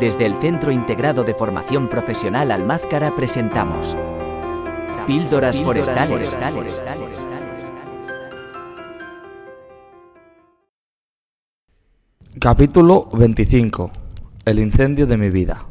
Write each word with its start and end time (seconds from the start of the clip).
Desde 0.00 0.24
el 0.24 0.34
Centro 0.36 0.72
Integrado 0.72 1.24
de 1.24 1.34
Formación 1.34 1.86
Profesional 1.90 2.50
Almázcara 2.52 3.14
presentamos 3.14 3.94
Píldoras 5.06 5.60
Forestales. 5.60 6.38
Capítulo 12.38 13.10
25. 13.12 13.90
El 14.46 14.60
incendio 14.60 15.06
de 15.06 15.18
mi 15.18 15.28
vida. 15.28 15.66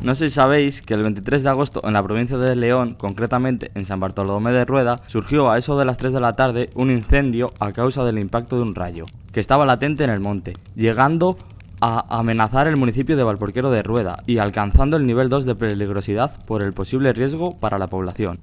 No 0.00 0.14
sé 0.14 0.30
si 0.30 0.36
sabéis 0.36 0.80
que 0.80 0.94
el 0.94 1.02
23 1.02 1.42
de 1.42 1.48
agosto 1.50 1.82
en 1.84 1.92
la 1.92 2.02
provincia 2.02 2.38
de 2.38 2.56
León, 2.56 2.94
concretamente 2.98 3.70
en 3.74 3.84
San 3.84 4.00
Bartolomé 4.00 4.52
de 4.52 4.64
Rueda, 4.64 5.00
surgió 5.06 5.50
a 5.50 5.58
eso 5.58 5.78
de 5.78 5.84
las 5.84 5.98
3 5.98 6.14
de 6.14 6.20
la 6.20 6.34
tarde 6.34 6.70
un 6.74 6.90
incendio 6.90 7.50
a 7.60 7.72
causa 7.72 8.06
del 8.06 8.18
impacto 8.18 8.56
de 8.56 8.62
un 8.62 8.74
rayo, 8.74 9.04
que 9.32 9.40
estaba 9.40 9.66
latente 9.66 10.04
en 10.04 10.10
el 10.10 10.20
monte, 10.20 10.54
llegando 10.76 11.36
a 11.80 12.18
amenazar 12.18 12.66
el 12.66 12.76
municipio 12.76 13.16
de 13.16 13.22
Valporquero 13.22 13.70
de 13.70 13.82
Rueda 13.82 14.22
y 14.26 14.38
alcanzando 14.38 14.96
el 14.96 15.06
nivel 15.06 15.28
2 15.28 15.44
de 15.44 15.54
peligrosidad 15.54 16.44
por 16.44 16.64
el 16.64 16.72
posible 16.72 17.12
riesgo 17.12 17.56
para 17.56 17.78
la 17.78 17.86
población. 17.86 18.40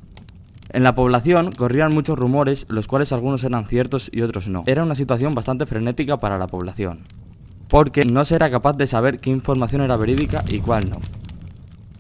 En 0.70 0.84
la 0.84 0.96
población 0.96 1.52
corrían 1.52 1.94
muchos 1.94 2.18
rumores, 2.18 2.66
los 2.70 2.88
cuales 2.88 3.12
algunos 3.12 3.44
eran 3.44 3.68
ciertos 3.68 4.09
y 4.12 4.22
otros 4.22 4.48
no. 4.48 4.64
Era 4.66 4.84
una 4.84 4.95
situación 4.95 5.34
bastante 5.34 5.66
frenética 5.66 6.18
para 6.18 6.38
la 6.38 6.48
población, 6.48 7.00
porque 7.70 8.06
no 8.06 8.26
se 8.26 8.36
era 8.36 8.50
capaz 8.50 8.73
de 8.73 8.88
saber 8.88 9.20
qué 9.20 9.30
información 9.30 9.81
era 9.81 9.98
verídica 9.98 10.44
y 10.48 10.59
cuál 10.59 10.90
no. 10.90 10.98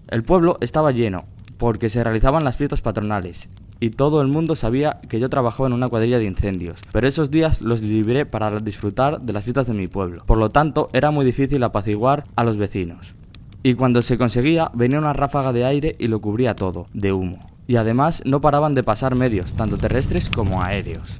El 0.07 0.23
pueblo 0.23 0.57
estaba 0.61 0.91
lleno, 0.91 1.25
porque 1.57 1.89
se 1.89 2.03
realizaban 2.03 2.43
las 2.43 2.57
fiestas 2.57 2.81
patronales, 2.81 3.49
y 3.79 3.91
todo 3.91 4.21
el 4.21 4.27
mundo 4.27 4.55
sabía 4.55 4.99
que 5.09 5.19
yo 5.19 5.29
trabajaba 5.29 5.67
en 5.67 5.73
una 5.73 5.87
cuadrilla 5.87 6.19
de 6.19 6.25
incendios, 6.25 6.79
pero 6.91 7.07
esos 7.07 7.31
días 7.31 7.61
los 7.61 7.81
libré 7.81 8.25
para 8.25 8.59
disfrutar 8.59 9.21
de 9.21 9.33
las 9.33 9.43
fiestas 9.43 9.67
de 9.67 9.73
mi 9.73 9.87
pueblo. 9.87 10.23
Por 10.25 10.37
lo 10.37 10.49
tanto, 10.49 10.89
era 10.93 11.11
muy 11.11 11.25
difícil 11.25 11.63
apaciguar 11.63 12.23
a 12.35 12.43
los 12.43 12.57
vecinos. 12.57 13.15
Y 13.63 13.73
cuando 13.73 14.01
se 14.01 14.17
conseguía, 14.17 14.71
venía 14.73 14.99
una 14.99 15.13
ráfaga 15.13 15.53
de 15.53 15.65
aire 15.65 15.95
y 15.99 16.07
lo 16.07 16.21
cubría 16.21 16.55
todo, 16.55 16.87
de 16.93 17.11
humo 17.11 17.39
y 17.67 17.77
además 17.77 18.21
no 18.25 18.41
paraban 18.41 18.75
de 18.75 18.83
pasar 18.83 19.15
medios, 19.15 19.53
tanto 19.53 19.77
terrestres 19.77 20.29
como 20.29 20.61
aéreos. 20.61 21.19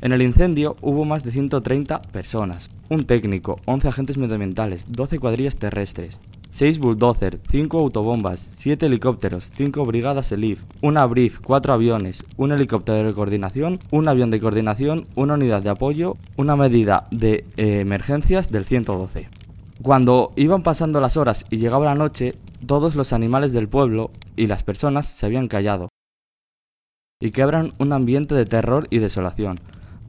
En 0.00 0.12
el 0.12 0.22
incendio 0.22 0.76
hubo 0.80 1.04
más 1.04 1.22
de 1.22 1.30
130 1.30 2.02
personas, 2.02 2.70
un 2.88 3.04
técnico, 3.04 3.60
11 3.66 3.88
agentes 3.88 4.18
medioambientales, 4.18 4.86
12 4.88 5.18
cuadrillas 5.18 5.56
terrestres, 5.56 6.18
6 6.52 6.80
bulldozers, 6.80 7.38
5 7.50 7.78
autobombas, 7.78 8.38
7 8.56 8.84
helicópteros, 8.84 9.50
5 9.54 9.86
brigadas 9.86 10.32
ELIF, 10.32 10.62
una 10.82 11.06
BRIF, 11.06 11.40
4 11.40 11.72
aviones, 11.72 12.22
un 12.36 12.52
helicóptero 12.52 13.08
de 13.08 13.14
coordinación, 13.14 13.78
un 13.90 14.06
avión 14.06 14.30
de 14.30 14.38
coordinación, 14.38 15.06
una 15.14 15.34
unidad 15.34 15.62
de 15.62 15.70
apoyo, 15.70 16.18
una 16.36 16.54
medida 16.54 17.04
de 17.10 17.46
eh, 17.56 17.80
emergencias 17.80 18.52
del 18.52 18.66
112. 18.66 19.30
Cuando 19.80 20.32
iban 20.36 20.62
pasando 20.62 21.00
las 21.00 21.16
horas 21.16 21.46
y 21.48 21.56
llegaba 21.56 21.86
la 21.86 21.94
noche, 21.94 22.34
todos 22.66 22.96
los 22.96 23.14
animales 23.14 23.54
del 23.54 23.68
pueblo 23.68 24.10
y 24.36 24.46
las 24.46 24.62
personas 24.62 25.06
se 25.06 25.24
habían 25.24 25.48
callado 25.48 25.88
y 27.18 27.30
quebran 27.30 27.72
un 27.78 27.94
ambiente 27.94 28.34
de 28.34 28.44
terror 28.44 28.88
y 28.90 28.98
desolación. 28.98 29.58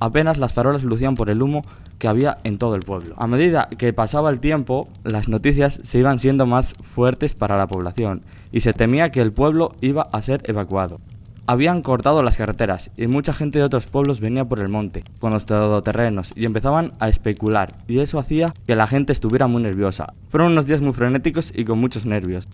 Apenas 0.01 0.39
las 0.39 0.53
farolas 0.53 0.83
lucían 0.83 1.15
por 1.15 1.29
el 1.29 1.41
humo 1.41 1.63
que 2.03 2.09
había 2.09 2.37
en 2.43 2.57
todo 2.57 2.75
el 2.75 2.81
pueblo. 2.81 3.15
A 3.17 3.27
medida 3.27 3.69
que 3.77 3.93
pasaba 3.93 4.29
el 4.29 4.41
tiempo, 4.41 4.89
las 5.05 5.29
noticias 5.29 5.79
se 5.83 5.99
iban 5.99 6.19
siendo 6.19 6.45
más 6.45 6.73
fuertes 6.73 7.33
para 7.33 7.55
la 7.55 7.67
población 7.67 8.23
y 8.51 8.59
se 8.59 8.73
temía 8.73 9.09
que 9.09 9.21
el 9.21 9.31
pueblo 9.31 9.73
iba 9.79 10.09
a 10.11 10.21
ser 10.21 10.43
evacuado. 10.47 10.99
Habían 11.47 11.81
cortado 11.81 12.21
las 12.21 12.35
carreteras 12.35 12.91
y 12.97 13.07
mucha 13.07 13.31
gente 13.31 13.59
de 13.59 13.63
otros 13.63 13.87
pueblos 13.87 14.19
venía 14.19 14.43
por 14.43 14.59
el 14.59 14.67
monte, 14.67 15.05
con 15.19 15.31
los 15.31 15.45
todoterrenos, 15.45 16.33
y 16.35 16.43
empezaban 16.43 16.91
a 16.99 17.07
especular, 17.07 17.71
y 17.87 17.99
eso 17.99 18.19
hacía 18.19 18.53
que 18.67 18.75
la 18.75 18.87
gente 18.87 19.13
estuviera 19.13 19.47
muy 19.47 19.63
nerviosa. 19.63 20.11
Fueron 20.27 20.51
unos 20.51 20.65
días 20.65 20.81
muy 20.81 20.91
frenéticos 20.91 21.53
y 21.55 21.63
con 21.63 21.79
muchos 21.79 22.05
nervios. 22.05 22.49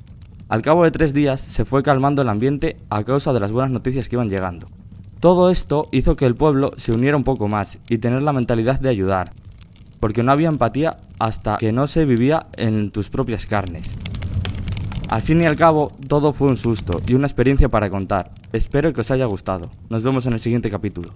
Al 0.48 0.62
cabo 0.62 0.84
de 0.84 0.92
tres 0.92 1.12
días 1.12 1.40
se 1.40 1.66
fue 1.66 1.82
calmando 1.82 2.22
el 2.22 2.30
ambiente 2.30 2.78
a 2.92 3.04
causa 3.04 3.34
de 3.34 3.40
las 3.40 3.52
buenas 3.52 3.72
noticias 3.72 4.10
que 4.10 4.16
iban 4.16 4.30
llegando. 4.30 4.68
Todo 5.20 5.50
esto 5.50 5.90
hizo 5.92 6.16
que 6.16 6.26
el 6.26 6.36
pueblo 6.36 6.72
se 6.78 6.94
uniera 6.94 7.18
un 7.18 7.26
poco 7.26 7.50
más 7.50 7.82
y 7.90 7.98
tener 7.98 8.22
la 8.22 8.32
mentalidad 8.32 8.80
de 8.80 8.88
ayudar, 8.88 9.34
porque 10.00 10.24
no 10.24 10.32
había 10.32 10.50
empatía 10.50 10.98
hasta 11.20 11.58
que 11.58 11.72
no 11.72 11.88
se 11.88 12.06
vivía 12.06 12.48
en 12.58 12.92
tus 12.92 13.10
propias 13.10 13.46
carnes. 13.46 13.96
Al 15.10 15.22
fin 15.22 15.42
y 15.42 15.46
al 15.46 15.56
cabo, 15.56 15.92
todo 16.08 16.34
fue 16.34 16.50
un 16.50 16.58
susto 16.58 17.02
y 17.08 17.14
una 17.14 17.26
experiencia 17.26 17.70
para 17.70 17.90
contar. 17.90 18.32
Espero 18.54 18.94
que 18.94 19.02
os 19.02 19.10
haya 19.10 19.26
gustado. 19.26 19.70
Nos 19.90 20.04
vemos 20.04 20.26
en 20.28 20.34
el 20.34 20.40
siguiente 20.40 20.70
capítulo. 20.70 21.08